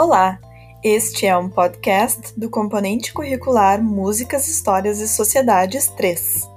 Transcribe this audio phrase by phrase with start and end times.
[0.00, 0.38] Olá,
[0.80, 6.48] este é um podcast do componente curricular Músicas, Histórias e Sociedades 3.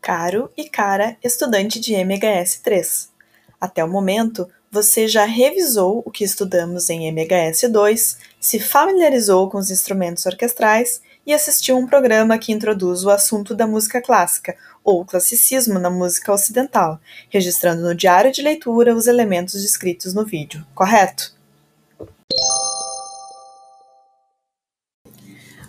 [0.00, 3.12] Caro e cara estudante de MHS 3.
[3.60, 9.58] Até o momento, você já revisou o que estudamos em MHS 2, se familiarizou com
[9.58, 15.04] os instrumentos orquestrais e assistiu um programa que introduz o assunto da música clássica, ou
[15.04, 21.34] classicismo na música ocidental, registrando no diário de leitura os elementos descritos no vídeo, correto?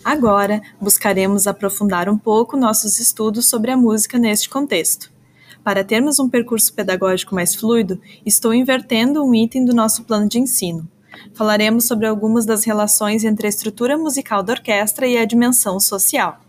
[0.01, 5.12] Agora, buscaremos aprofundar um pouco nossos estudos sobre a música neste contexto.
[5.63, 10.39] Para termos um percurso pedagógico mais fluido, estou invertendo um item do nosso plano de
[10.39, 10.89] ensino.
[11.33, 16.39] Falaremos sobre algumas das relações entre a estrutura musical da orquestra e a dimensão social.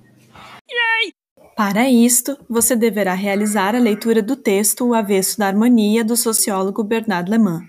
[0.68, 1.12] Yay!
[1.56, 6.82] Para isto, você deverá realizar a leitura do texto O Avesso da Harmonia do sociólogo
[6.82, 7.62] Bernard Lehmann.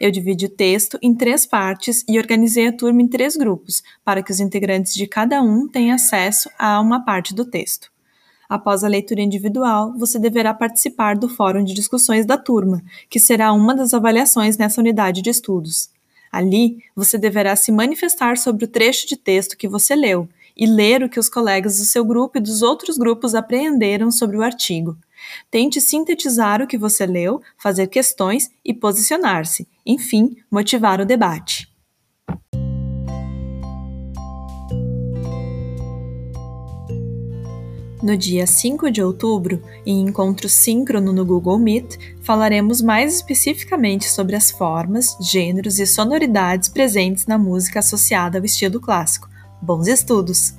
[0.00, 4.22] Eu dividi o texto em três partes e organizei a turma em três grupos, para
[4.22, 7.93] que os integrantes de cada um tenham acesso a uma parte do texto.
[8.48, 13.52] Após a leitura individual, você deverá participar do fórum de discussões da turma, que será
[13.52, 15.90] uma das avaliações nessa unidade de estudos.
[16.30, 21.02] Ali, você deverá se manifestar sobre o trecho de texto que você leu e ler
[21.02, 24.96] o que os colegas do seu grupo e dos outros grupos apreenderam sobre o artigo.
[25.50, 31.73] Tente sintetizar o que você leu, fazer questões e posicionar-se, enfim, motivar o debate.
[38.04, 44.36] No dia 5 de outubro, em encontro síncrono no Google Meet, falaremos mais especificamente sobre
[44.36, 49.26] as formas, gêneros e sonoridades presentes na música associada ao estilo clássico.
[49.62, 50.52] Bons estudos!